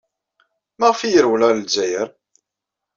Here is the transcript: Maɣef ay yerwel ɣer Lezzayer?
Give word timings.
Maɣef 0.79 0.99
ay 1.01 1.11
yerwel 1.13 1.41
ɣer 1.43 1.55
Lezzayer? 1.57 2.09